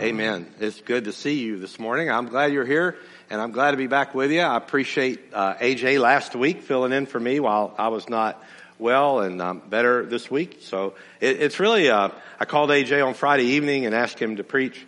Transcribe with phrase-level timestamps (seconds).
[0.00, 0.46] Amen.
[0.60, 2.08] It's good to see you this morning.
[2.08, 2.96] I'm glad you're here
[3.30, 4.40] and I'm glad to be back with you.
[4.40, 8.40] I appreciate uh, AJ last week filling in for me while I was not
[8.78, 10.58] well and um, better this week.
[10.60, 14.44] So it, it's really, uh, I called AJ on Friday evening and asked him to
[14.44, 14.86] preach.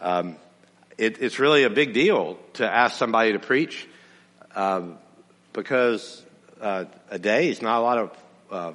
[0.00, 0.34] Um,
[0.98, 3.86] it, it's really a big deal to ask somebody to preach
[4.56, 4.98] um,
[5.52, 6.24] because
[6.60, 8.18] uh, a day is not a lot of
[8.50, 8.72] uh,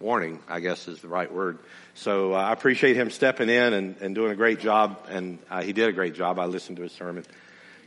[0.00, 1.60] warning, I guess is the right word.
[1.96, 5.62] So uh, I appreciate him stepping in and, and doing a great job, and uh,
[5.62, 6.40] he did a great job.
[6.40, 7.24] I listened to his sermon,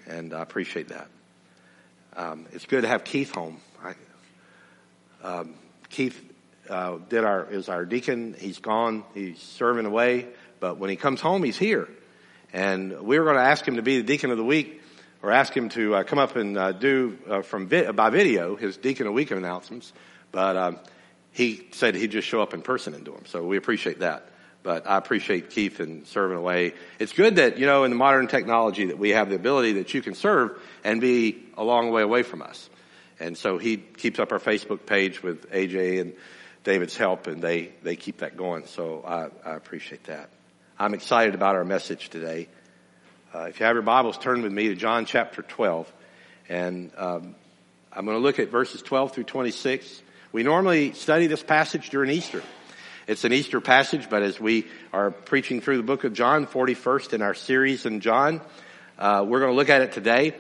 [0.08, 1.10] and I appreciate that.
[2.16, 3.60] Um, it's good to have Keith home.
[3.84, 3.96] I,
[5.24, 5.56] um,
[5.90, 6.18] Keith
[6.70, 8.34] uh, did our is our deacon.
[8.40, 9.04] He's gone.
[9.14, 10.28] He's serving away,
[10.62, 11.90] but when he comes home, he's here,
[12.54, 14.82] and we were going to ask him to be the deacon of the week,
[15.22, 18.56] or ask him to uh, come up and uh, do uh, from vi- by video
[18.56, 19.92] his deacon of week announcements,
[20.32, 20.56] but.
[20.56, 20.80] Um,
[21.38, 23.28] he said he'd just show up in person and do them.
[23.28, 24.26] So we appreciate that.
[24.64, 26.74] But I appreciate Keith and serving away.
[26.98, 29.94] It's good that, you know, in the modern technology that we have the ability that
[29.94, 32.72] you can serve and be a long way away from us.
[33.20, 36.14] And so he keeps up our Facebook page with AJ and
[36.64, 38.66] David's help and they, they keep that going.
[38.66, 40.32] So I, I appreciate that.
[40.80, 42.48] I'm excited about our message today.
[43.32, 45.94] Uh, if you have your Bibles, turn with me to John chapter 12.
[46.50, 47.36] And um,
[47.94, 50.02] I'm going to look at verses 12 through 26.
[50.34, 52.44] We normally study this passage during Easter.
[53.08, 57.14] It's an Easter passage, but as we are preaching through the book of John, 41st
[57.14, 58.42] in our series in John,
[59.00, 60.36] uh, we're going to look at it today.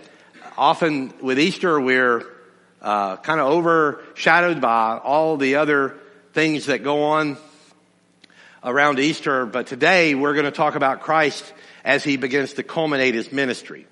[0.57, 2.25] Often with Easter, we're
[2.81, 5.95] uh, kind of overshadowed by all the other
[6.33, 7.37] things that go on
[8.65, 11.53] around Easter, but today we're going to talk about Christ
[11.85, 13.87] as he begins to culminate his ministry.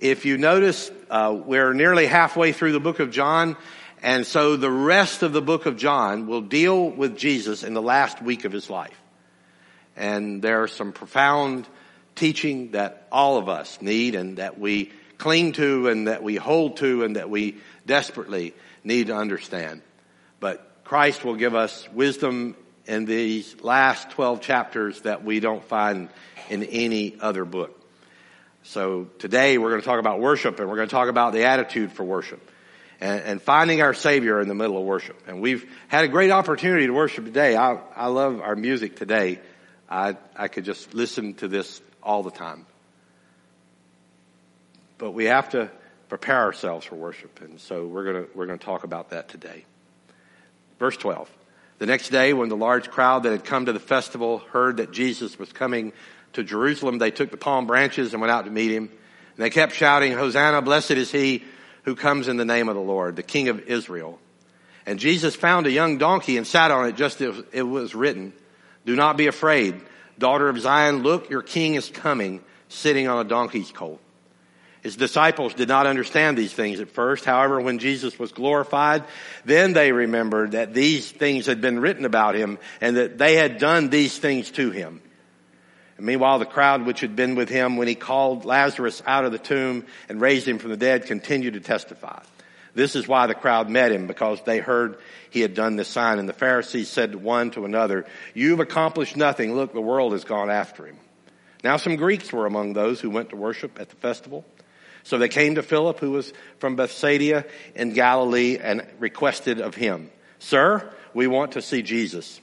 [0.00, 3.56] If you notice, uh, we're nearly halfway through the book of John,
[4.02, 7.82] and so the rest of the book of John will deal with Jesus in the
[7.82, 9.00] last week of his life.
[9.96, 11.66] And there's some profound
[12.14, 16.76] teaching that all of us need and that we cling to and that we hold
[16.76, 19.82] to and that we desperately need to understand.
[20.38, 22.54] But Christ will give us wisdom
[22.86, 26.08] in these last 12 chapters that we don't find
[26.48, 27.74] in any other book.
[28.62, 31.44] So today we're going to talk about worship and we're going to talk about the
[31.44, 32.40] attitude for worship
[33.00, 35.16] and, and, finding our Savior in the middle of worship.
[35.28, 37.56] And we've had a great opportunity to worship today.
[37.56, 39.38] I, I love our music today.
[39.88, 42.66] I, I could just listen to this all the time.
[44.98, 45.70] But we have to
[46.08, 47.40] prepare ourselves for worship.
[47.40, 49.64] And so we're going to, we're going to talk about that today.
[50.78, 51.30] Verse 12.
[51.78, 54.90] The next day, when the large crowd that had come to the festival heard that
[54.90, 55.92] Jesus was coming
[56.32, 58.84] to Jerusalem, they took the palm branches and went out to meet him.
[58.84, 61.44] And they kept shouting, Hosanna, blessed is he
[61.88, 64.18] who comes in the name of the Lord, the King of Israel.
[64.84, 68.34] And Jesus found a young donkey and sat on it just as it was written.
[68.84, 69.80] Do not be afraid,
[70.18, 71.02] daughter of Zion.
[71.02, 74.02] Look, your king is coming, sitting on a donkey's colt.
[74.82, 77.24] His disciples did not understand these things at first.
[77.24, 79.04] However, when Jesus was glorified,
[79.46, 83.56] then they remembered that these things had been written about him and that they had
[83.56, 85.00] done these things to him.
[85.98, 89.32] And meanwhile, the crowd which had been with him when he called Lazarus out of
[89.32, 92.22] the tomb and raised him from the dead continued to testify.
[92.74, 94.98] This is why the crowd met him, because they heard
[95.30, 96.20] he had done this sign.
[96.20, 99.54] And the Pharisees said one to another, You've accomplished nothing.
[99.54, 100.96] Look, the world has gone after him.
[101.64, 104.44] Now some Greeks were among those who went to worship at the festival.
[105.02, 107.44] So they came to Philip, who was from Bethsaida
[107.74, 112.40] in Galilee, and requested of him, Sir, we want to see Jesus.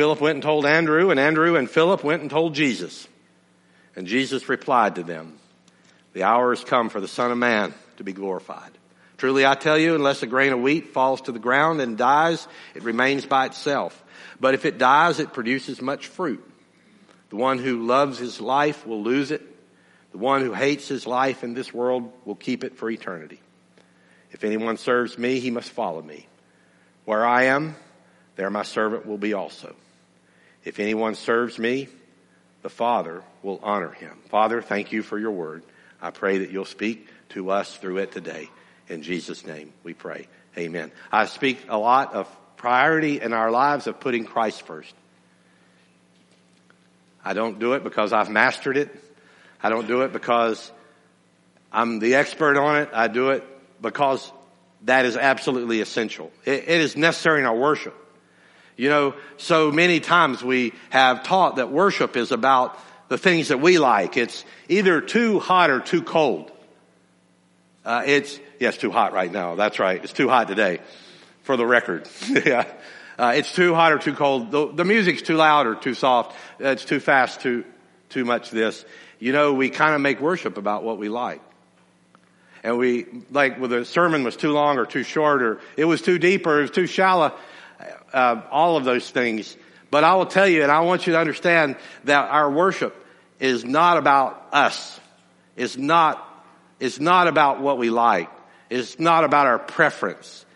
[0.00, 3.06] Philip went and told Andrew, and Andrew and Philip went and told Jesus.
[3.94, 5.38] And Jesus replied to them,
[6.14, 8.70] The hour has come for the Son of Man to be glorified.
[9.18, 12.48] Truly I tell you, unless a grain of wheat falls to the ground and dies,
[12.74, 14.02] it remains by itself.
[14.40, 16.42] But if it dies, it produces much fruit.
[17.28, 19.42] The one who loves his life will lose it.
[20.12, 23.42] The one who hates his life in this world will keep it for eternity.
[24.30, 26.26] If anyone serves me, he must follow me.
[27.04, 27.76] Where I am,
[28.36, 29.76] there my servant will be also.
[30.64, 31.88] If anyone serves me,
[32.62, 34.18] the Father will honor him.
[34.28, 35.62] Father, thank you for your word.
[36.00, 38.48] I pray that you'll speak to us through it today.
[38.88, 40.28] In Jesus' name we pray.
[40.58, 40.90] Amen.
[41.10, 44.94] I speak a lot of priority in our lives of putting Christ first.
[47.24, 48.94] I don't do it because I've mastered it.
[49.62, 50.70] I don't do it because
[51.72, 52.90] I'm the expert on it.
[52.92, 53.44] I do it
[53.80, 54.30] because
[54.82, 56.32] that is absolutely essential.
[56.44, 57.94] it, it is necessary in our worship.
[58.76, 62.78] You know, so many times we have taught that worship is about
[63.08, 64.16] the things that we like.
[64.16, 66.50] It's either too hot or too cold.
[67.84, 69.54] Uh, it's, yes, too hot right now.
[69.56, 70.02] That's right.
[70.02, 70.80] It's too hot today
[71.42, 72.08] for the record.
[72.46, 72.66] yeah.
[73.18, 74.50] Uh, it's too hot or too cold.
[74.50, 76.34] The, the, music's too loud or too soft.
[76.58, 77.64] It's too fast, too,
[78.08, 78.84] too much this.
[79.18, 81.42] You know, we kind of make worship about what we like.
[82.62, 86.00] And we, like, whether the sermon was too long or too short or it was
[86.00, 87.34] too deep or it was too shallow,
[88.12, 89.56] uh, all of those things.
[89.90, 92.94] But I will tell you, and I want you to understand that our worship
[93.38, 95.00] is not about us.
[95.56, 96.24] It's not,
[96.78, 98.30] it's not about what we like.
[98.68, 100.46] It's not about our preference.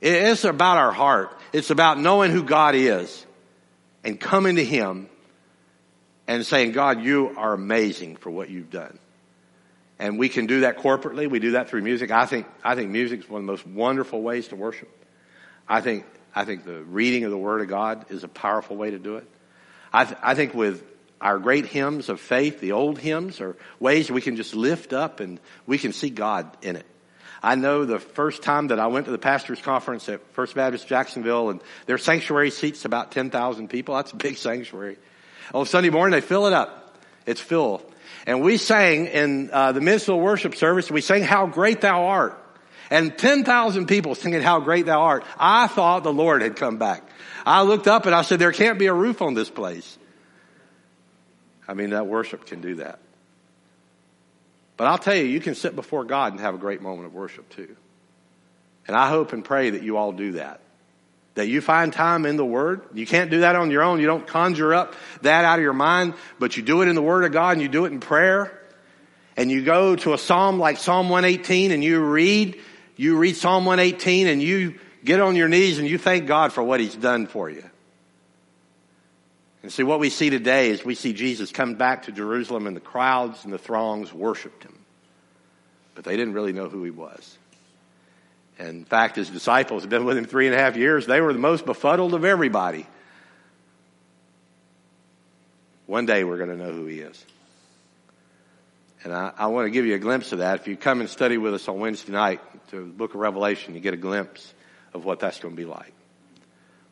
[0.00, 1.36] It's about our heart.
[1.52, 3.26] It's about knowing who God is
[4.04, 5.08] and coming to Him
[6.26, 8.98] and saying, God, you are amazing for what you've done.
[9.98, 11.28] And we can do that corporately.
[11.28, 12.10] We do that through music.
[12.10, 14.88] I think, I think music is one of the most wonderful ways to worship.
[15.68, 16.04] I think,
[16.34, 19.16] I think the reading of the Word of God is a powerful way to do
[19.16, 19.28] it.
[19.92, 20.84] I, th- I think with
[21.20, 25.20] our great hymns of faith, the old hymns, are ways we can just lift up
[25.20, 26.86] and we can see God in it.
[27.42, 30.88] I know the first time that I went to the pastor's conference at First Baptist
[30.88, 33.94] Jacksonville and their sanctuary seats about 10,000 people.
[33.94, 34.96] That's a big sanctuary.
[35.54, 36.96] On Sunday morning, they fill it up.
[37.26, 37.82] It's full.
[38.26, 42.42] And we sang in uh, the minstrel worship service, we sang How Great Thou Art.
[42.90, 45.24] And 10,000 people singing How Great Thou Art.
[45.38, 47.02] I thought the Lord had come back.
[47.44, 49.98] I looked up and I said, there can't be a roof on this place.
[51.66, 52.98] I mean, that worship can do that.
[54.78, 57.14] But I'll tell you, you can sit before God and have a great moment of
[57.14, 57.76] worship too.
[58.86, 60.60] And I hope and pray that you all do that.
[61.34, 62.82] That you find time in the Word.
[62.94, 64.00] You can't do that on your own.
[64.00, 67.02] You don't conjure up that out of your mind, but you do it in the
[67.02, 68.58] Word of God and you do it in prayer.
[69.36, 72.58] And you go to a Psalm like Psalm 118 and you read,
[72.98, 76.62] you read Psalm 118 and you get on your knees and you thank God for
[76.62, 77.64] what He's done for you.
[79.62, 82.76] And see, what we see today is we see Jesus come back to Jerusalem and
[82.76, 84.78] the crowds and the throngs worshiped Him.
[85.94, 87.38] But they didn't really know who He was.
[88.58, 91.06] And in fact, his disciples had been with him three and a half years.
[91.06, 92.86] They were the most befuddled of everybody.
[95.86, 97.24] One day we're going to know who he is.
[99.04, 100.60] And I, I, want to give you a glimpse of that.
[100.60, 102.40] If you come and study with us on Wednesday night
[102.70, 104.52] to the book of Revelation, you get a glimpse
[104.92, 105.92] of what that's going to be like.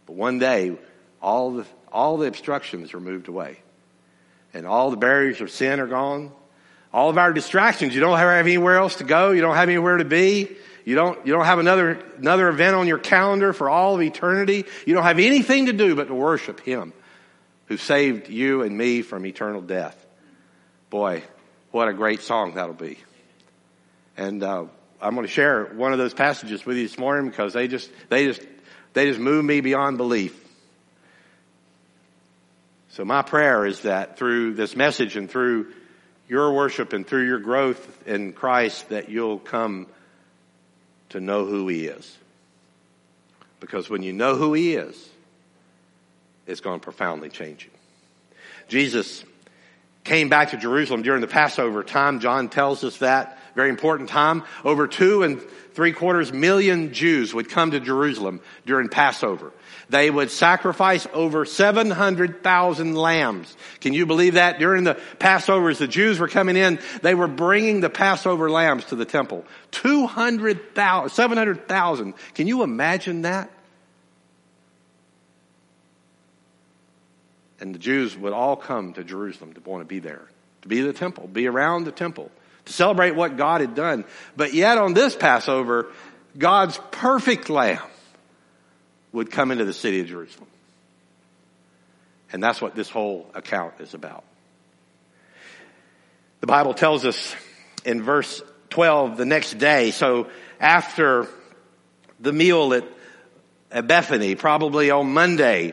[0.06, 0.76] But one day,
[1.20, 3.58] all the, all the obstructions are moved away.
[4.54, 6.30] And all the barriers of sin are gone.
[6.92, 9.32] All of our distractions, you don't have anywhere else to go.
[9.32, 10.48] You don't have anywhere to be.
[10.84, 14.64] You don't, you don't have another, another event on your calendar for all of eternity.
[14.86, 16.92] You don't have anything to do but to worship Him
[17.66, 20.06] who saved you and me from eternal death.
[20.88, 21.24] Boy,
[21.76, 22.98] what a great song that'll be.
[24.16, 24.64] And, uh,
[24.98, 27.90] I'm going to share one of those passages with you this morning because they just,
[28.08, 28.40] they just,
[28.94, 30.34] they just move me beyond belief.
[32.92, 35.70] So my prayer is that through this message and through
[36.30, 39.86] your worship and through your growth in Christ that you'll come
[41.10, 42.16] to know who He is.
[43.60, 45.10] Because when you know who He is,
[46.46, 47.70] it's going to profoundly change you.
[48.68, 49.26] Jesus
[50.06, 52.20] came back to Jerusalem during the Passover time.
[52.20, 53.38] John tells us that.
[53.54, 54.44] Very important time.
[54.64, 55.40] Over two and
[55.74, 59.52] three quarters million Jews would come to Jerusalem during Passover.
[59.88, 63.56] They would sacrifice over 700,000 lambs.
[63.80, 64.58] Can you believe that?
[64.58, 68.86] During the Passover, Passovers, the Jews were coming in, they were bringing the Passover lambs
[68.86, 69.44] to the temple.
[69.72, 72.14] 200,000, 700,000.
[72.34, 73.50] Can you imagine that?
[77.60, 80.22] And the Jews would all come to Jerusalem to want to be there,
[80.62, 82.30] to be the temple, be around the temple,
[82.66, 84.04] to celebrate what God had done.
[84.36, 85.86] But yet on this Passover,
[86.36, 87.82] God's perfect lamb
[89.12, 90.48] would come into the city of Jerusalem.
[92.32, 94.24] And that's what this whole account is about.
[96.40, 97.34] The Bible tells us
[97.84, 100.28] in verse 12 the next day, so
[100.60, 101.28] after
[102.20, 102.84] the meal at,
[103.70, 105.72] at Bethany, probably on Monday,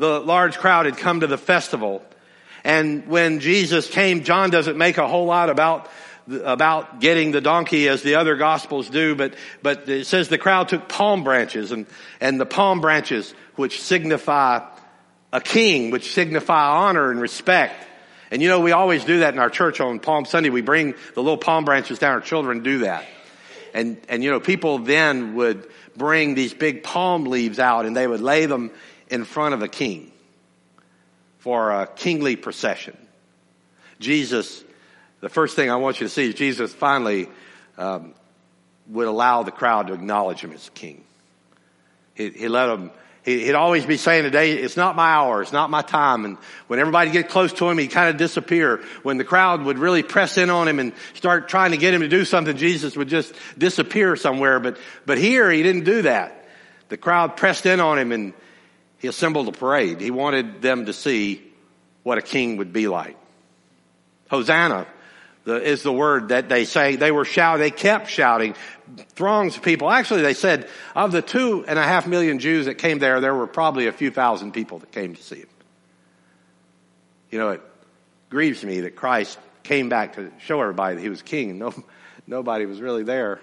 [0.00, 2.02] the large crowd had come to the festival.
[2.64, 5.88] And when Jesus came, John doesn't make a whole lot about
[6.28, 10.68] about getting the donkey as the other gospels do, but, but it says the crowd
[10.68, 11.86] took palm branches and,
[12.20, 14.64] and the palm branches which signify
[15.32, 17.74] a king, which signify honor and respect.
[18.30, 20.50] And you know, we always do that in our church on Palm Sunday.
[20.50, 22.12] We bring the little palm branches down.
[22.12, 23.04] Our children do that.
[23.74, 28.06] And, and you know, people then would bring these big palm leaves out and they
[28.06, 28.70] would lay them
[29.10, 30.12] in front of a king
[31.38, 32.96] for a kingly procession.
[33.98, 34.62] Jesus
[35.20, 37.28] the first thing I want you to see is Jesus finally
[37.76, 38.14] um,
[38.88, 41.04] would allow the crowd to acknowledge him as king.
[42.14, 42.90] He, he let them.
[43.22, 46.24] He, would always be saying today, it's not my hour, it's not my time.
[46.24, 46.38] And
[46.68, 48.82] when everybody get close to him, he'd kind of disappear.
[49.02, 52.00] When the crowd would really press in on him and start trying to get him
[52.00, 54.58] to do something, Jesus would just disappear somewhere.
[54.58, 56.48] But, but here, he didn't do that.
[56.88, 58.32] The crowd pressed in on him and
[59.00, 60.00] he assembled a parade.
[60.00, 61.42] He wanted them to see
[62.02, 63.16] what a king would be like.
[64.30, 64.86] Hosanna
[65.44, 66.96] the, is the word that they say.
[66.96, 68.54] They were shouting, they kept shouting.
[69.10, 69.90] Throngs of people.
[69.90, 73.34] Actually, they said of the two and a half million Jews that came there, there
[73.34, 75.48] were probably a few thousand people that came to see him.
[77.30, 77.62] You know, it
[78.28, 81.74] grieves me that Christ came back to show everybody that he was king and no,
[82.26, 83.40] nobody was really there.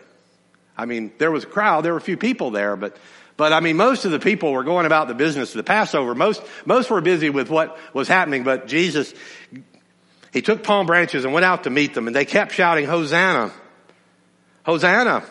[0.77, 2.97] I mean, there was a crowd, there were a few people there, but,
[3.37, 6.15] but I mean, most of the people were going about the business of the Passover.
[6.15, 9.13] Most, most were busy with what was happening, but Jesus,
[10.33, 13.53] he took palm branches and went out to meet them and they kept shouting, Hosanna.
[14.65, 15.23] Hosanna.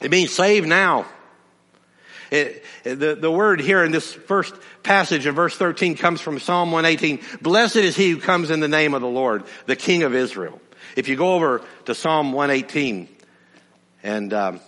[0.00, 1.06] It means save now.
[2.30, 6.72] It, the, the word here in this first passage in verse 13 comes from Psalm
[6.72, 7.20] 118.
[7.40, 10.60] Blessed is he who comes in the name of the Lord, the King of Israel.
[10.96, 13.08] If you go over to Psalm 118,
[14.02, 14.60] and um,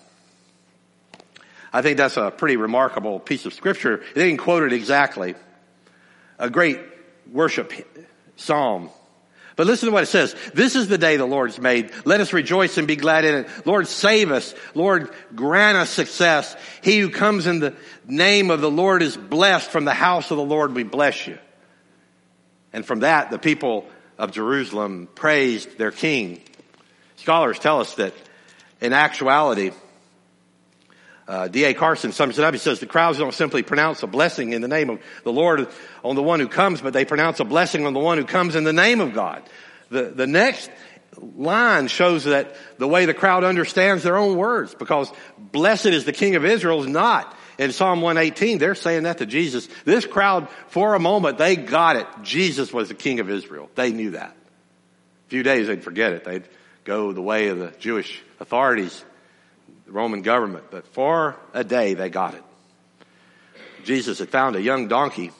[1.72, 4.02] I think that's a pretty remarkable piece of scripture.
[4.14, 5.34] They didn't quote it exactly.
[6.38, 6.80] A great
[7.30, 7.72] worship
[8.36, 8.90] psalm.
[9.56, 10.36] But listen to what it says.
[10.54, 11.90] This is the day the Lord's made.
[12.04, 13.66] Let us rejoice and be glad in it.
[13.66, 14.54] Lord, save us.
[14.72, 16.56] Lord, grant us success.
[16.80, 17.74] He who comes in the
[18.06, 19.68] name of the Lord is blessed.
[19.68, 21.38] From the house of the Lord we bless you.
[22.72, 26.40] And from that, the people of Jerusalem praised their king.
[27.16, 28.14] Scholars tell us that
[28.80, 29.72] in actuality,
[31.28, 31.74] uh, D.A.
[31.74, 32.54] Carson sums it up.
[32.54, 35.68] He says the crowds don't simply pronounce a blessing in the name of the Lord
[36.02, 38.56] on the one who comes, but they pronounce a blessing on the one who comes
[38.56, 39.42] in the name of God.
[39.90, 40.70] The, the next
[41.16, 46.12] line shows that the way the crowd understands their own words because blessed is the
[46.12, 48.58] king of Israel is not in Psalm 118.
[48.58, 49.68] They're saying that to Jesus.
[49.84, 52.06] This crowd, for a moment, they got it.
[52.22, 53.68] Jesus was the king of Israel.
[53.74, 54.34] They knew that.
[55.26, 56.24] A few days they'd forget it.
[56.24, 56.48] They'd
[56.84, 59.04] go the way of the Jewish authorities
[59.88, 62.42] the Roman government, but for a day they got it.
[63.84, 65.32] Jesus had found a young donkey.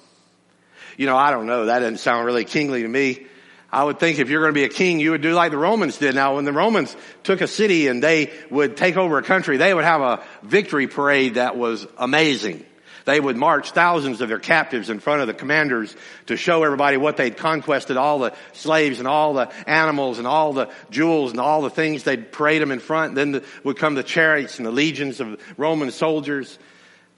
[0.97, 3.27] You know, I don't know, that doesn't sound really kingly to me.
[3.71, 5.59] I would think if you're going to be a king, you would do like the
[5.59, 6.15] Romans did.
[6.15, 9.75] Now, when the Romans took a city and they would take over a country, they
[9.75, 12.65] would have a victory parade that was amazing.
[13.09, 15.97] They would march thousands of their captives in front of the commanders
[16.27, 20.53] to show everybody what they'd conquested, all the slaves and all the animals and all
[20.53, 22.03] the jewels and all the things.
[22.03, 23.15] They'd parade them in front.
[23.15, 26.59] Then the, would come the chariots and the legions of Roman soldiers.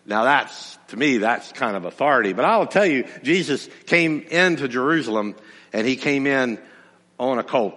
[0.07, 2.35] Now that's, to me, that's kind of authority.
[2.35, 5.35] But I'll tell you, Jesus came into Jerusalem
[5.73, 6.61] and he came in
[7.19, 7.75] on a colt.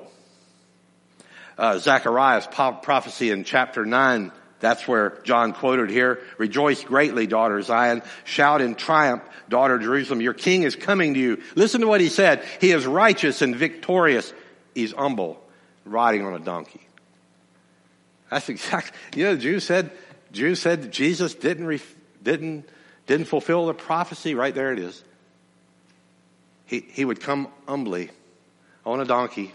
[1.57, 4.31] Uh, Zechariah's prophecy in chapter 9
[4.63, 6.21] that's where John quoted here.
[6.37, 8.01] Rejoice greatly, daughter Zion.
[8.23, 10.21] Shout in triumph, daughter Jerusalem.
[10.21, 11.43] Your king is coming to you.
[11.55, 12.45] Listen to what he said.
[12.61, 14.33] He is righteous and victorious.
[14.73, 15.37] He's humble,
[15.83, 16.79] riding on a donkey.
[18.29, 19.91] That's exactly, you know, the Jews said,
[20.31, 22.63] Jews said Jesus didn't, ref, didn't,
[23.05, 24.33] didn't fulfill the prophecy.
[24.33, 25.03] Right there it is.
[26.67, 28.11] He, he would come humbly
[28.85, 29.53] on a donkey.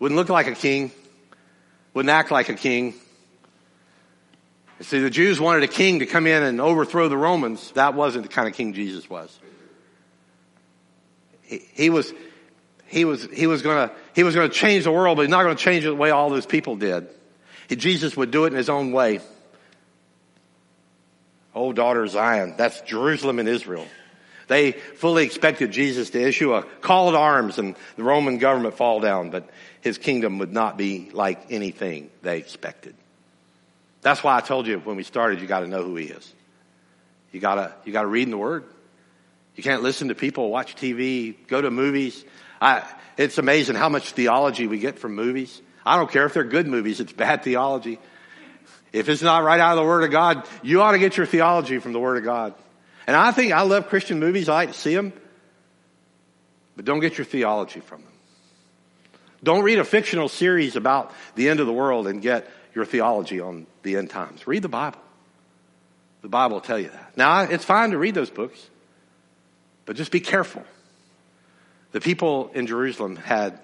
[0.00, 0.90] Wouldn't look like a king.
[1.94, 2.94] Wouldn't act like a king
[4.82, 7.70] See, the Jews wanted a king to come in and overthrow the Romans.
[7.72, 9.38] That wasn't the kind of king Jesus was.
[11.42, 12.12] He, he was,
[12.86, 15.54] he was, he was gonna, he was gonna change the world, but he's not gonna
[15.54, 17.08] change it the way all those people did.
[17.68, 19.20] He, Jesus would do it in his own way.
[21.54, 23.86] Oh, daughter Zion, that's Jerusalem and Israel.
[24.48, 29.00] They fully expected Jesus to issue a call to arms and the Roman government fall
[29.00, 29.48] down, but
[29.80, 32.94] his kingdom would not be like anything they expected.
[34.02, 36.34] That's why I told you when we started, you got to know who he is.
[37.32, 38.64] You gotta, you gotta read in the Word.
[39.56, 42.24] You can't listen to people, watch TV, go to movies.
[42.60, 42.84] I,
[43.16, 45.60] it's amazing how much theology we get from movies.
[45.84, 47.98] I don't care if they're good movies, it's bad theology.
[48.92, 51.24] If it's not right out of the Word of God, you ought to get your
[51.24, 52.54] theology from the Word of God.
[53.06, 54.48] And I think I love Christian movies.
[54.48, 55.14] I like to see them.
[56.76, 58.12] But don't get your theology from them.
[59.42, 63.40] Don't read a fictional series about the end of the world and get your theology
[63.40, 64.46] on the end times.
[64.46, 64.98] Read the Bible.
[66.22, 67.16] The Bible will tell you that.
[67.16, 68.68] Now, it's fine to read those books,
[69.86, 70.62] but just be careful.
[71.90, 73.58] The people in Jerusalem had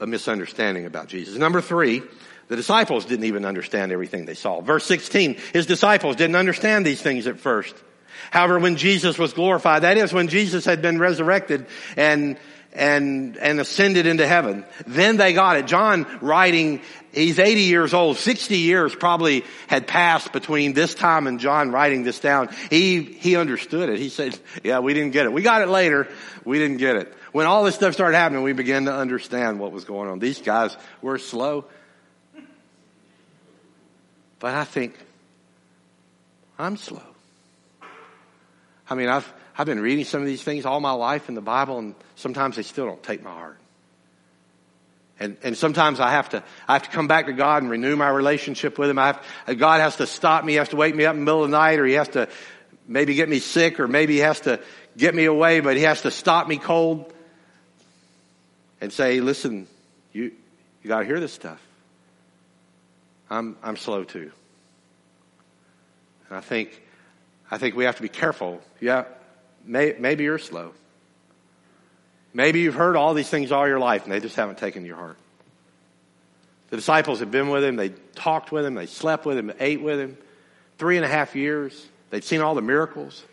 [0.00, 1.36] a misunderstanding about Jesus.
[1.36, 2.02] Number three,
[2.48, 4.60] the disciples didn't even understand everything they saw.
[4.60, 7.74] Verse 16, his disciples didn't understand these things at first.
[8.30, 12.36] However, when Jesus was glorified, that is when Jesus had been resurrected and
[12.74, 14.64] and, and ascended into heaven.
[14.86, 15.66] Then they got it.
[15.66, 16.80] John writing,
[17.12, 22.02] he's 80 years old, 60 years probably had passed between this time and John writing
[22.02, 22.48] this down.
[22.70, 23.98] He, he understood it.
[23.98, 25.32] He said, yeah, we didn't get it.
[25.32, 26.08] We got it later.
[26.44, 27.14] We didn't get it.
[27.32, 30.18] When all this stuff started happening, we began to understand what was going on.
[30.18, 31.66] These guys were slow.
[34.40, 34.98] But I think
[36.58, 37.02] I'm slow.
[38.88, 41.40] I mean, I've, I've been reading some of these things all my life in the
[41.40, 43.58] Bible, and sometimes they still don't take my heart.
[45.20, 47.94] And, and sometimes I have to, I have to come back to God and renew
[47.94, 48.98] my relationship with Him.
[48.98, 49.14] I
[49.46, 51.44] have, God has to stop me, He has to wake me up in the middle
[51.44, 52.28] of the night, or He has to
[52.88, 54.60] maybe get me sick, or maybe He has to
[54.96, 57.12] get me away, but He has to stop me cold
[58.80, 59.68] and say, listen,
[60.12, 60.32] you,
[60.82, 61.60] you gotta hear this stuff.
[63.30, 64.32] I'm, I'm slow too.
[66.28, 66.82] And I think,
[67.50, 68.60] I think we have to be careful.
[68.80, 69.04] Yeah,
[69.64, 70.72] may, maybe you're slow.
[72.32, 74.96] Maybe you've heard all these things all your life and they just haven't taken your
[74.96, 75.16] heart.
[76.70, 79.54] The disciples had been with him, they talked with him, they slept with him, they
[79.60, 80.18] ate with him.
[80.78, 81.86] Three and a half years.
[82.10, 83.24] They'd seen all the miracles.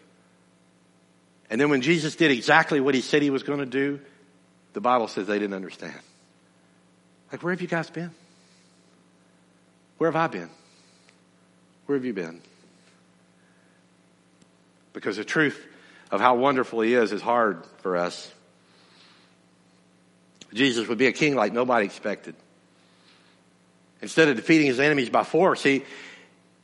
[1.50, 4.00] And then when Jesus did exactly what he said he was going to do,
[4.73, 6.00] the Bible says they didn't understand.
[7.31, 8.11] Like, where have you guys been?
[9.97, 10.50] Where have I been?
[11.85, 12.41] Where have you been?
[14.93, 15.65] Because the truth
[16.11, 18.31] of how wonderful he is is hard for us.
[20.53, 22.35] Jesus would be a king like nobody expected.
[24.01, 25.83] Instead of defeating his enemies by force, he,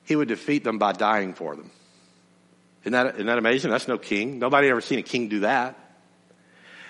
[0.03, 1.71] he would defeat them by dying for them.
[2.81, 3.71] Isn't that, isn't that amazing?
[3.71, 4.39] That's no king.
[4.39, 5.77] Nobody ever seen a king do that.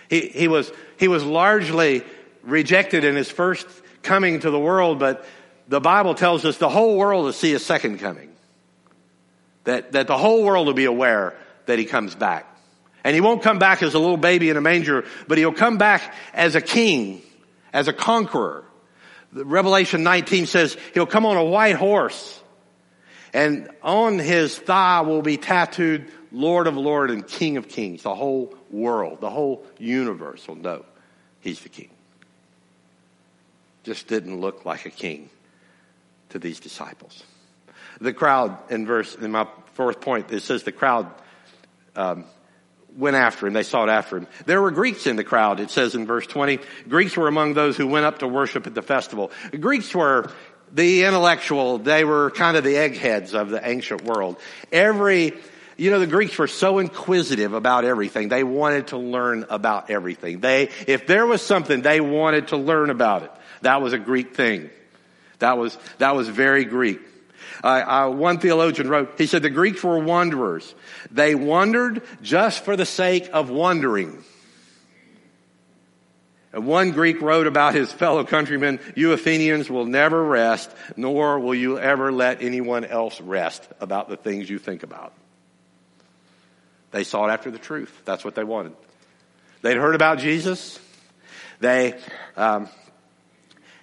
[0.10, 2.04] He, he was, he was largely
[2.44, 3.68] rejected in his first
[4.02, 5.26] coming to the world, but
[5.68, 8.32] the Bible tells us the whole world will see a second coming.
[9.66, 11.36] That, that the whole world will be aware
[11.68, 12.46] that he comes back.
[13.04, 15.78] And he won't come back as a little baby in a manger, but he'll come
[15.78, 17.22] back as a king,
[17.72, 18.66] as a conqueror.
[19.32, 22.42] Revelation 19 says he'll come on a white horse
[23.34, 28.04] and on his thigh will be tattooed Lord of Lords and King of Kings.
[28.04, 30.86] The whole world, the whole universe will know
[31.40, 31.90] he's the king.
[33.84, 35.30] Just didn't look like a king
[36.30, 37.24] to these disciples.
[38.02, 41.10] The crowd in verse, in my fourth point, it says the crowd
[41.98, 42.26] um,
[42.96, 43.54] went after him.
[43.54, 44.28] They sought after him.
[44.46, 45.60] There were Greeks in the crowd.
[45.60, 48.74] It says in verse 20, Greeks were among those who went up to worship at
[48.74, 49.32] the festival.
[49.60, 50.32] Greeks were
[50.72, 51.78] the intellectual.
[51.78, 54.38] They were kind of the eggheads of the ancient world.
[54.72, 55.34] Every,
[55.78, 58.30] you know, the Greeks were so inquisitive about everything.
[58.30, 60.40] They wanted to learn about everything.
[60.40, 63.32] They, if there was something, they wanted to learn about it.
[63.62, 64.70] That was a Greek thing.
[65.40, 67.00] That was, that was very Greek.
[67.64, 70.74] Uh, uh, one theologian wrote, he said the Greeks were wanderers.
[71.12, 74.24] They wandered just for the sake of wandering.
[76.54, 81.54] And one Greek wrote about his fellow countrymen, you Athenians will never rest, nor will
[81.54, 85.14] you ever let anyone else rest about the things you think about.
[86.92, 88.02] They sought after the truth.
[88.06, 88.74] That's what they wanted.
[89.62, 90.80] They'd heard about Jesus.
[91.60, 92.00] They,
[92.36, 92.70] um,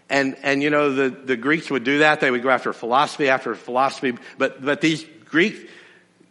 [0.09, 2.21] and, and you know, the, the Greeks would do that.
[2.21, 4.17] They would go after philosophy after philosophy.
[4.39, 5.71] But, but these Greek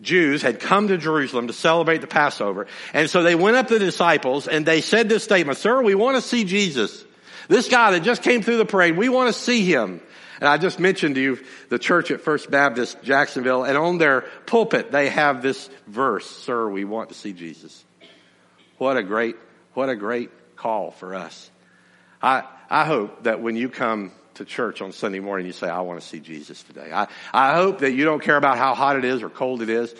[0.01, 2.67] Jews had come to Jerusalem to celebrate the Passover.
[2.93, 5.95] And so they went up to the disciples and they said this statement, sir, we
[5.95, 7.03] want to see Jesus.
[7.47, 10.01] This guy that just came through the parade, we want to see him.
[10.39, 14.21] And I just mentioned to you the church at First Baptist Jacksonville and on their
[14.45, 17.83] pulpit they have this verse, sir, we want to see Jesus.
[18.77, 19.35] What a great,
[19.73, 21.49] what a great call for us.
[22.23, 25.81] I, I hope that when you come to church on Sunday morning, you say, I
[25.81, 26.91] want to see Jesus today.
[26.91, 29.69] I, I hope that you don't care about how hot it is or cold it
[29.69, 29.93] is.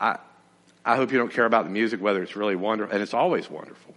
[0.00, 0.18] I,
[0.84, 3.48] I hope you don't care about the music, whether it's really wonderful, and it's always
[3.50, 3.94] wonderful.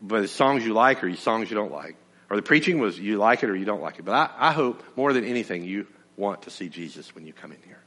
[0.00, 1.96] But the songs you like or the songs you don't like.
[2.28, 4.04] Or the preaching was you like it or you don't like it.
[4.04, 7.52] But I, I hope more than anything you want to see Jesus when you come
[7.52, 7.78] in here.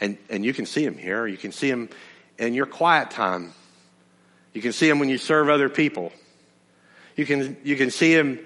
[0.00, 1.26] And, and you can see him here.
[1.26, 1.90] You can see him
[2.38, 3.52] in your quiet time.
[4.52, 6.12] You can see him when you serve other people.
[7.18, 8.38] You can, you can see him,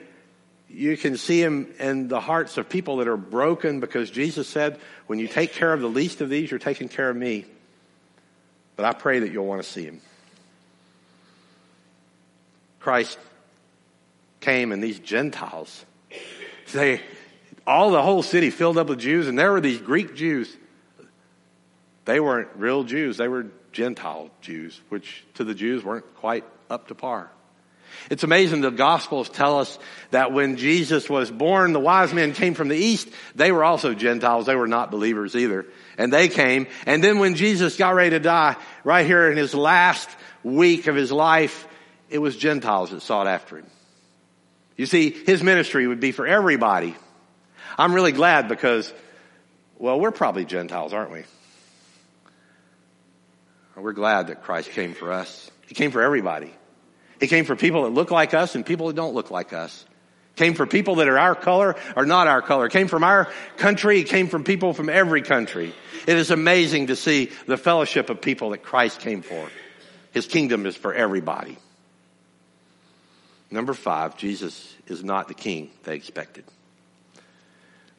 [0.67, 4.81] you can see him in the hearts of people that are broken because Jesus said,
[5.07, 7.45] when you take care of the least of these, you're taking care of me.
[8.77, 10.01] But I pray that you'll want to see him.
[12.81, 13.19] Christ
[14.41, 15.85] came and these Gentiles,
[16.73, 17.03] they,
[17.67, 20.57] all the whole city filled up with Jews and there were these Greek Jews.
[22.07, 23.19] They weren't real Jews.
[23.19, 27.31] They were Gentile Jews, which to the Jews weren't quite up to par.
[28.11, 29.78] It's amazing the Gospels tell us
[30.11, 33.09] that when Jesus was born, the wise men came from the east.
[33.35, 34.46] They were also Gentiles.
[34.46, 35.66] They were not believers either.
[35.98, 36.66] And they came.
[36.87, 40.09] And then when Jesus got ready to die, right here in his last
[40.42, 41.66] week of his life,
[42.11, 43.66] it was Gentiles that sought after him.
[44.76, 46.96] You see, his ministry would be for everybody.
[47.78, 48.92] I'm really glad because,
[49.78, 51.24] well, we're probably Gentiles, aren't we?
[53.76, 55.50] We're glad that Christ came for us.
[55.66, 56.52] He came for everybody.
[57.23, 59.87] He came for people that look like us and people that don't look like us.
[60.35, 62.69] Came for people that are our color or not our color.
[62.69, 63.99] Came from our country.
[63.99, 65.73] He came from people from every country.
[66.09, 69.49] It is amazing to see the fellowship of people that Christ came for.
[70.11, 71.59] His kingdom is for everybody.
[73.53, 76.43] Number five, Jesus is not the king they expected.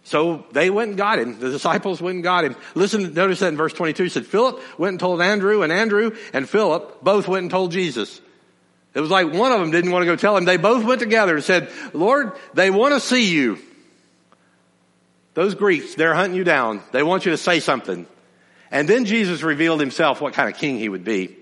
[0.04, 1.40] So they went and got him.
[1.40, 2.58] The disciples went and got him.
[2.76, 6.50] Listen, notice that in verse 22 said, Philip went and told Andrew and Andrew and
[6.50, 8.20] Philip both went and told Jesus.
[8.93, 10.45] It was like one of them didn't want to go tell him.
[10.45, 13.58] They both went together and said, Lord, they want to see you.
[15.34, 16.82] Those Greeks, they're hunting you down.
[16.91, 18.06] They want you to say something.
[18.69, 21.36] And then Jesus revealed himself what kind of king he would be.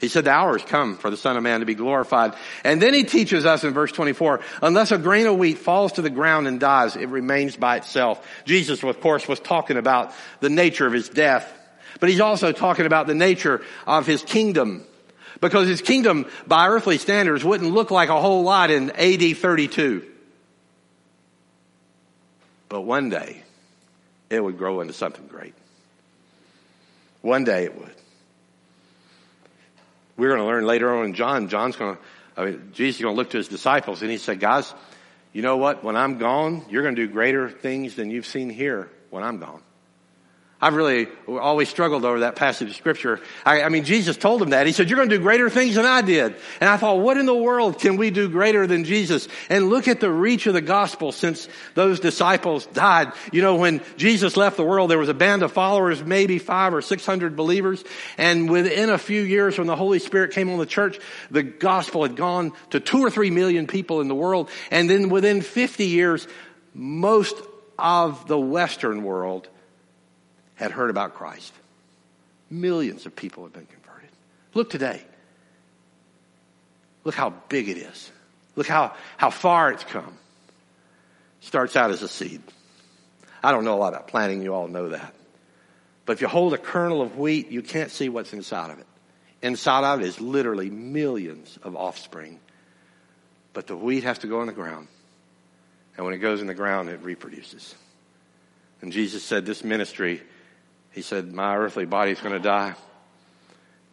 [0.00, 2.34] He said the hour has come for the son of man to be glorified.
[2.62, 6.02] And then he teaches us in verse 24, unless a grain of wheat falls to
[6.02, 8.26] the ground and dies, it remains by itself.
[8.44, 11.50] Jesus, of course, was talking about the nature of his death,
[12.00, 14.84] but he's also talking about the nature of his kingdom.
[15.44, 20.02] Because his kingdom, by earthly standards, wouldn't look like a whole lot in AD 32.
[22.70, 23.42] But one day,
[24.30, 25.52] it would grow into something great.
[27.20, 27.94] One day it would.
[30.16, 32.02] We're going to learn later on in John, John's going to,
[32.38, 34.72] I mean, Jesus is going to look to his disciples and he said, guys,
[35.34, 35.84] you know what?
[35.84, 39.36] When I'm gone, you're going to do greater things than you've seen here when I'm
[39.36, 39.60] gone.
[40.60, 43.20] I've really always struggled over that passage of scripture.
[43.44, 44.66] I, I, mean, Jesus told him that.
[44.66, 46.36] He said, you're going to do greater things than I did.
[46.60, 49.28] And I thought, what in the world can we do greater than Jesus?
[49.50, 53.12] And look at the reach of the gospel since those disciples died.
[53.30, 56.72] You know, when Jesus left the world, there was a band of followers, maybe five
[56.72, 57.84] or six hundred believers.
[58.16, 60.98] And within a few years when the Holy Spirit came on the church,
[61.30, 64.48] the gospel had gone to two or three million people in the world.
[64.70, 66.26] And then within 50 years,
[66.72, 67.36] most
[67.78, 69.48] of the Western world
[70.54, 71.52] had heard about Christ.
[72.50, 74.10] Millions of people have been converted.
[74.54, 75.02] Look today.
[77.04, 78.10] Look how big it is.
[78.56, 80.16] Look how, how far it's come.
[81.40, 82.40] Starts out as a seed.
[83.42, 85.14] I don't know a lot about planting, you all know that.
[86.06, 88.86] But if you hold a kernel of wheat, you can't see what's inside of it.
[89.42, 92.40] Inside of it is literally millions of offspring.
[93.52, 94.88] But the wheat has to go in the ground.
[95.96, 97.74] And when it goes in the ground, it reproduces.
[98.80, 100.22] And Jesus said this ministry
[100.94, 102.74] he said, my earthly body is going to die.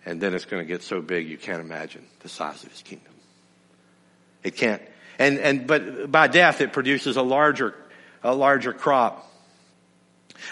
[0.05, 2.81] And then it's going to get so big you can't imagine the size of his
[2.81, 3.13] kingdom.
[4.43, 4.81] It can't.
[5.19, 7.75] And, and, but by death it produces a larger,
[8.23, 9.27] a larger crop.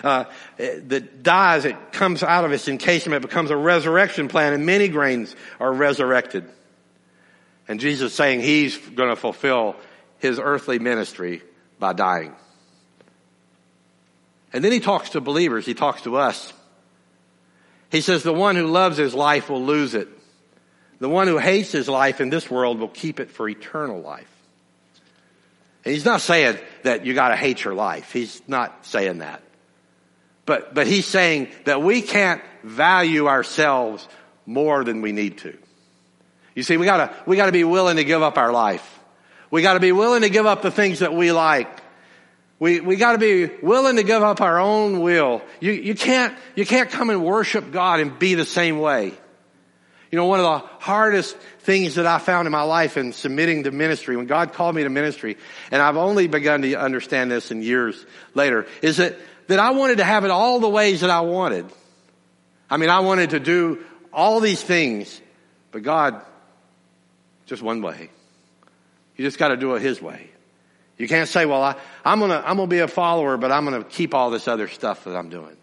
[0.03, 0.25] Uh,
[0.57, 4.87] that dies, it comes out of its encasement, it becomes a resurrection plant, and many
[4.87, 6.45] grains are resurrected.
[7.67, 9.75] And Jesus saying he's going to fulfill
[10.19, 11.41] his earthly ministry
[11.79, 12.35] by dying.
[14.51, 15.65] And then he talks to believers.
[15.65, 16.53] He talks to us.
[17.91, 20.07] He says, the one who loves his life will lose it.
[20.99, 24.29] The one who hates his life in this world will keep it for eternal life.
[25.85, 28.11] And he's not saying that you gotta hate your life.
[28.11, 29.41] He's not saying that.
[30.45, 34.07] But, but he's saying that we can't value ourselves
[34.45, 35.57] more than we need to.
[36.53, 38.99] You see, we gotta, we gotta be willing to give up our life.
[39.51, 41.78] We gotta be willing to give up the things that we like.
[42.59, 45.41] We, we gotta be willing to give up our own will.
[45.61, 49.13] You, you can't, you can't come and worship God and be the same way.
[50.11, 53.63] You know, one of the hardest things that I found in my life in submitting
[53.63, 55.37] to ministry, when God called me to ministry,
[55.71, 59.15] and I've only begun to understand this in years later, is that,
[59.47, 61.65] that I wanted to have it all the ways that I wanted.
[62.69, 65.21] I mean, I wanted to do all these things,
[65.71, 66.21] but God,
[67.45, 68.09] just one way.
[69.15, 70.29] You just gotta do it His way.
[70.99, 73.85] You can't say, well, I, am gonna, I'm gonna be a follower, but I'm gonna
[73.85, 75.55] keep all this other stuff that I'm doing.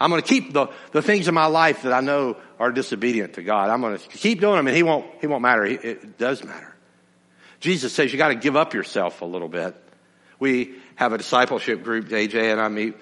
[0.00, 3.42] I'm gonna keep the, the things in my life that I know are disobedient to
[3.42, 3.70] God.
[3.70, 5.64] I'm gonna keep doing them and He won't, He won't matter.
[5.64, 6.74] He, it does matter.
[7.60, 9.76] Jesus says you gotta give up yourself a little bit.
[10.40, 12.96] We have a discipleship group, AJ and I meet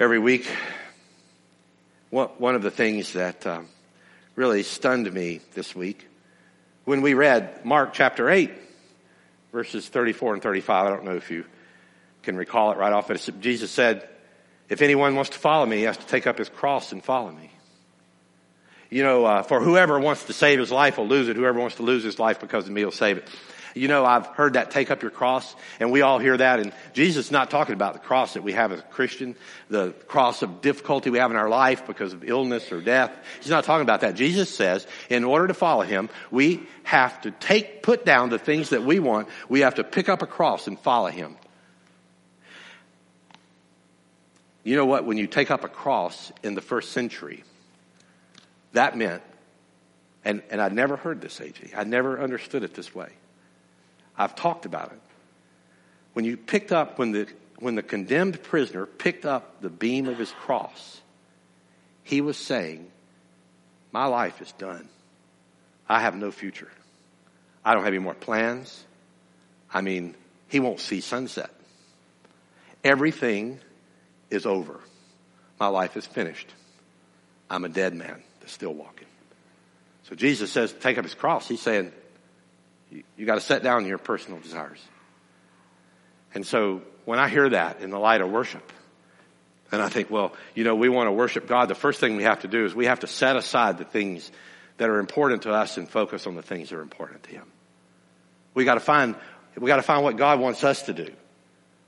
[0.00, 0.50] every week.
[2.10, 3.68] One of the things that um,
[4.34, 6.06] really stunned me this week,
[6.84, 8.50] when we read Mark chapter 8,
[9.52, 10.86] verses 34 and 35.
[10.86, 11.44] I don't know if you
[12.22, 14.08] can recall it right off, but Jesus said,
[14.68, 17.30] if anyone wants to follow me, he has to take up his cross and follow
[17.30, 17.52] me.
[18.90, 21.36] You know, uh, for whoever wants to save his life will lose it.
[21.36, 23.28] Whoever wants to lose his life because of me will save it.
[23.74, 26.72] You know, I've heard that take up your cross, and we all hear that, and
[26.92, 29.34] Jesus is not talking about the cross that we have as a Christian,
[29.70, 33.12] the cross of difficulty we have in our life because of illness or death.
[33.40, 34.14] He's not talking about that.
[34.14, 38.70] Jesus says, in order to follow Him, we have to take, put down the things
[38.70, 39.28] that we want.
[39.48, 41.36] We have to pick up a cross and follow Him.
[44.64, 45.04] You know what?
[45.04, 47.42] When you take up a cross in the first century,
[48.72, 49.22] that meant,
[50.24, 51.76] and, and I'd never heard this, AJ.
[51.76, 53.08] I never understood it this way.
[54.16, 55.00] I've talked about it.
[56.12, 57.26] When you picked up, when the,
[57.58, 61.00] when the condemned prisoner picked up the beam of his cross,
[62.02, 62.90] he was saying,
[63.92, 64.88] My life is done.
[65.88, 66.70] I have no future.
[67.64, 68.84] I don't have any more plans.
[69.72, 70.14] I mean,
[70.48, 71.50] he won't see sunset.
[72.84, 73.60] Everything
[74.30, 74.80] is over.
[75.60, 76.48] My life is finished.
[77.48, 79.06] I'm a dead man that's still walking.
[80.04, 81.46] So Jesus says, take up his cross.
[81.46, 81.92] He's saying,
[83.16, 84.82] you, got to set down your personal desires.
[86.34, 88.72] And so when I hear that in the light of worship,
[89.70, 91.68] and I think, well, you know, we want to worship God.
[91.68, 94.30] The first thing we have to do is we have to set aside the things
[94.76, 97.46] that are important to us and focus on the things that are important to Him.
[98.52, 99.14] We got to find,
[99.56, 101.10] we got to find what God wants us to do.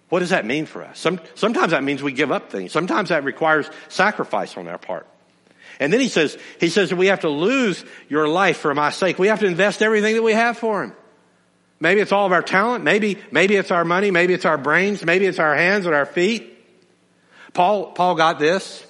[0.08, 0.98] What does that mean for us?
[0.98, 2.72] Some, sometimes that means we give up things.
[2.72, 5.06] Sometimes that requires sacrifice on our part.
[5.80, 8.90] And then he says, he says that we have to lose your life for my
[8.90, 9.18] sake.
[9.18, 10.92] We have to invest everything that we have for him.
[11.80, 12.84] Maybe it's all of our talent.
[12.84, 14.10] Maybe, maybe it's our money.
[14.10, 15.04] Maybe it's our brains.
[15.04, 16.50] Maybe it's our hands and our feet.
[17.52, 18.84] Paul, Paul got this.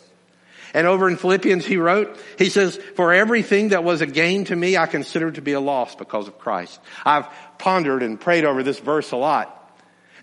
[0.75, 4.57] And over in Philippians he wrote, he says, for everything that was a gain to
[4.57, 6.81] me, I consider to be a loss because of Christ.
[7.05, 9.61] I've pondered and prayed over this verse a lot.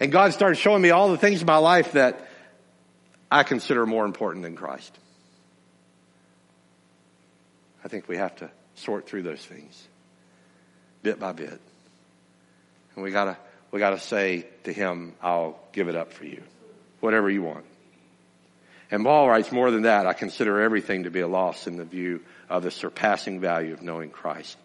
[0.02, 2.28] And God started showing me all the things in my life that
[3.32, 4.98] I consider more important than Christ.
[7.84, 9.88] I think we have to sort through those things
[11.04, 11.60] bit by bit.
[12.96, 13.38] And we gotta,
[13.72, 16.44] we gotta say to him, I'll give it up for you.
[17.00, 17.66] Whatever you want.
[18.92, 20.06] And Paul writes more than that.
[20.06, 23.82] I consider everything to be a loss in the view of the surpassing value of
[23.82, 24.58] knowing Christ.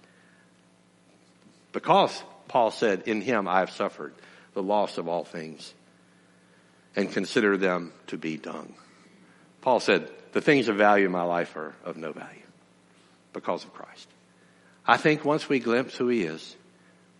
[1.72, 4.12] Because Paul said, in him I have suffered
[4.54, 5.72] the loss of all things
[6.96, 8.74] and consider them to be dung.
[9.60, 12.45] Paul said, the things of value in my life are of no value
[13.36, 14.08] because of Christ.
[14.86, 16.56] I think once we glimpse who he is,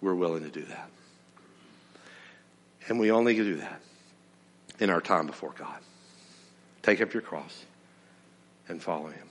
[0.01, 0.89] we're willing to do that.
[2.89, 3.81] And we only do that
[4.81, 5.79] in our time before God.
[6.83, 7.65] Take up your cross
[8.67, 9.29] and follow him.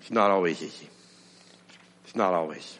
[0.00, 0.90] It's not always easy.
[2.04, 2.78] It's not always.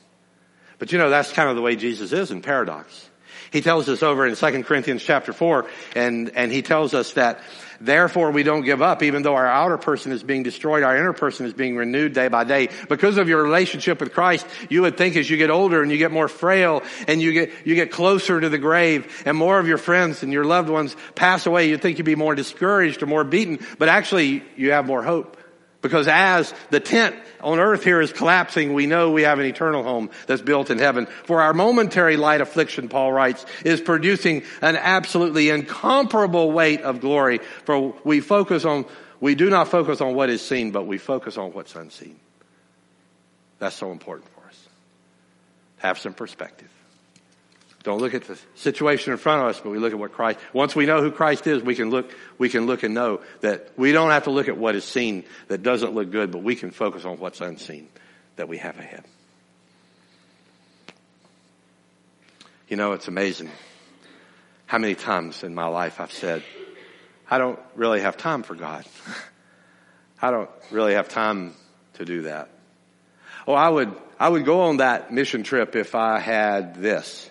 [0.79, 3.09] But you know, that's kind of the way Jesus is in paradox.
[3.51, 7.41] He tells us over in 2 Corinthians chapter 4, and, and he tells us that
[7.81, 11.13] therefore we don't give up, even though our outer person is being destroyed, our inner
[11.13, 12.69] person is being renewed day by day.
[12.89, 15.99] Because of your relationship with Christ, you would think as you get older and you
[15.99, 19.67] get more frail and you get, you get closer to the grave and more of
[19.67, 23.07] your friends and your loved ones pass away, you'd think you'd be more discouraged or
[23.07, 25.37] more beaten, but actually you have more hope.
[25.83, 29.83] Because as the tent on earth here is collapsing, we know we have an eternal
[29.83, 31.07] home that's built in heaven.
[31.25, 37.41] For our momentary light affliction, Paul writes, is producing an absolutely incomparable weight of glory.
[37.65, 38.87] For we focus on,
[39.21, 42.19] we do not focus on what is seen, but we focus on what's unseen.
[43.59, 44.69] That's so important for us.
[45.79, 46.71] Have some perspective.
[47.83, 50.39] Don't look at the situation in front of us, but we look at what Christ,
[50.53, 53.71] once we know who Christ is, we can look, we can look and know that
[53.77, 56.55] we don't have to look at what is seen that doesn't look good, but we
[56.55, 57.89] can focus on what's unseen
[58.37, 59.05] that we have ahead.
[62.69, 63.51] You know, it's amazing
[64.67, 66.43] how many times in my life I've said,
[67.29, 68.87] I don't really have time for God.
[70.23, 71.55] I don't really have time
[71.95, 72.49] to do that.
[73.47, 77.29] Oh, I would, I would go on that mission trip if I had this.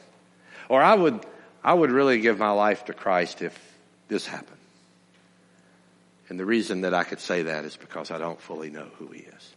[0.72, 1.20] Or I would,
[1.66, 3.54] I would really give my life to Christ if
[4.08, 4.58] this happened.
[6.30, 9.08] And the reason that I could say that is because I don't fully know who
[9.08, 9.56] He is.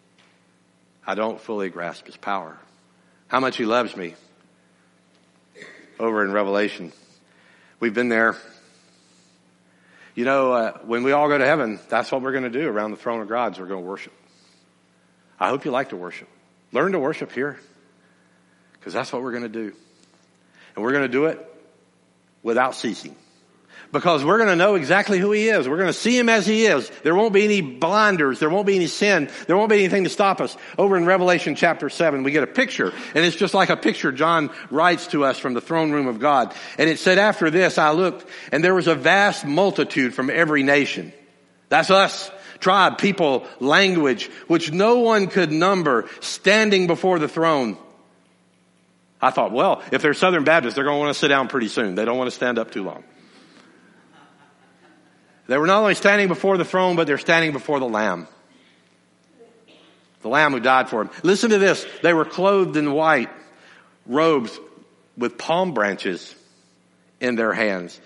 [1.06, 2.58] I don't fully grasp His power.
[3.28, 4.16] How much He loves me.
[6.00, 6.90] Over in Revelation.
[7.78, 8.34] We've been there.
[10.16, 12.68] You know, uh, when we all go to heaven, that's what we're going to do
[12.68, 13.56] around the throne of God.
[13.56, 14.12] we're going to worship.
[15.38, 16.28] I hope you like to worship.
[16.72, 17.60] Learn to worship here.
[18.72, 19.74] Because that's what we're going to do.
[20.74, 21.44] And we're going to do it
[22.42, 23.16] without ceasing.
[23.92, 25.68] Because we're going to know exactly who he is.
[25.68, 26.90] We're going to see him as he is.
[27.04, 28.40] There won't be any blinders.
[28.40, 29.30] There won't be any sin.
[29.46, 30.56] There won't be anything to stop us.
[30.76, 32.92] Over in Revelation chapter 7, we get a picture.
[33.14, 36.18] And it's just like a picture John writes to us from the throne room of
[36.18, 36.52] God.
[36.76, 40.64] And it said, after this I looked and there was a vast multitude from every
[40.64, 41.12] nation.
[41.68, 42.32] That's us
[42.64, 47.76] tribe, people, language, which no one could number, standing before the throne.
[49.24, 51.68] I thought, well, if they're Southern Baptists, they're going to want to sit down pretty
[51.68, 51.94] soon.
[51.94, 53.04] They don't want to stand up too long.
[55.46, 58.28] They were not only standing before the throne, but they're standing before the Lamb.
[60.20, 61.14] The Lamb who died for them.
[61.22, 61.86] Listen to this.
[62.02, 63.30] They were clothed in white
[64.04, 64.60] robes
[65.16, 66.34] with palm branches
[67.18, 67.98] in their hands.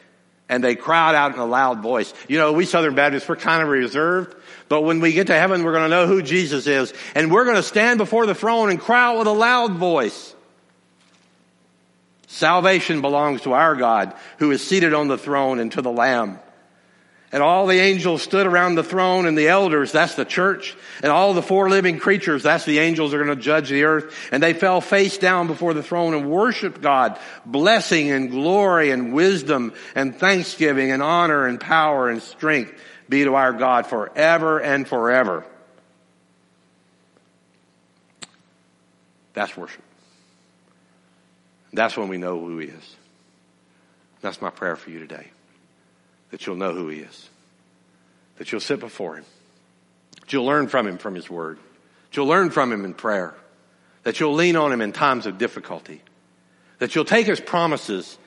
[0.48, 2.14] And they cried out in a loud voice.
[2.28, 4.37] You know, we Southern Baptists, we're kind of reserved.
[4.68, 6.94] But when we get to heaven, we're going to know who Jesus is.
[7.16, 10.37] And we're going to stand before the throne and cry out with a loud voice.
[12.30, 16.38] Salvation belongs to our God who is seated on the throne and to the Lamb.
[17.32, 20.76] And all the angels stood around the throne and the elders, that's the church.
[21.02, 24.14] And all the four living creatures, that's the angels are going to judge the earth.
[24.30, 29.14] And they fell face down before the throne and worshiped God, blessing and glory and
[29.14, 32.72] wisdom and thanksgiving and honor and power and strength
[33.08, 35.46] be to our God forever and forever.
[39.32, 39.82] That's worship.
[41.72, 42.96] That's when we know who He is.
[44.20, 45.28] That's my prayer for you today
[46.31, 47.28] that you'll know who He is,
[48.37, 49.24] that you'll sit before Him,
[50.20, 53.35] that you'll learn from Him from His Word, that you'll learn from Him in prayer,
[54.02, 56.02] that you'll lean on Him in times of difficulty,
[56.78, 58.18] that you'll take His promises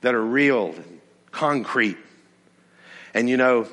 [0.00, 1.96] that are real and concrete.
[3.14, 3.68] And you know,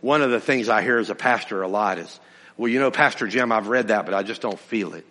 [0.00, 2.20] one of the things I hear as a pastor a lot is,
[2.56, 5.04] well, you know, Pastor Jim, I've read that, but I just don't feel it.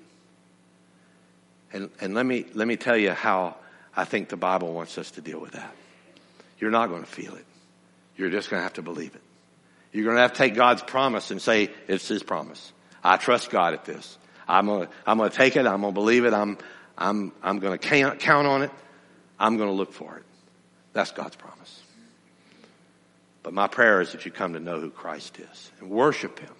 [1.73, 3.57] And, and let me, let me tell you how
[3.95, 5.73] I think the Bible wants us to deal with that.
[6.59, 7.45] You're not going to feel it.
[8.15, 9.21] You're just going to have to believe it.
[9.91, 12.71] You're going to have to take God's promise and say, it's His promise.
[13.03, 14.17] I trust God at this.
[14.47, 15.65] I'm going to, I'm going to take it.
[15.65, 16.33] I'm going to believe it.
[16.33, 16.57] I'm,
[16.97, 18.71] I'm, I'm going to count, count on it.
[19.39, 20.23] I'm going to look for it.
[20.93, 21.81] That's God's promise.
[23.41, 26.53] But my prayer is that you come to know who Christ is and worship Him,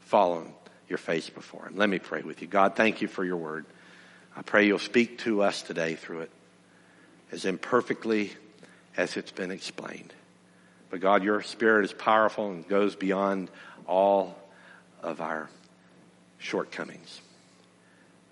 [0.00, 0.52] following
[0.88, 1.76] your face before Him.
[1.76, 2.48] Let me pray with you.
[2.48, 3.66] God, thank you for your word.
[4.36, 6.30] I pray you'll speak to us today through it
[7.30, 8.32] as imperfectly
[8.96, 10.12] as it's been explained.
[10.90, 13.50] But God, your spirit is powerful and goes beyond
[13.86, 14.36] all
[15.02, 15.48] of our
[16.38, 17.20] shortcomings.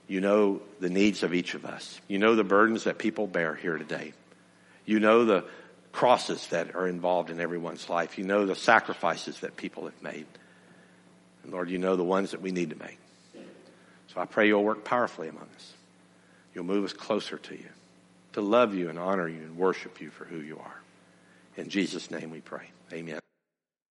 [0.08, 2.00] You know the needs of each of us.
[2.08, 4.12] You know the burdens that people bear here today.
[4.84, 5.44] You know the
[5.92, 8.18] crosses that are involved in everyone's life.
[8.18, 10.26] You know the sacrifices that people have made.
[11.42, 12.98] And Lord, you know the ones that we need to make.
[14.08, 15.72] So I pray you'll work powerfully among us.
[16.61, 17.70] You'll move us closer to you,
[18.35, 20.83] to love you and honor you and worship you for who you are.
[21.57, 22.68] In Jesus' name we pray.
[22.92, 23.19] Amen.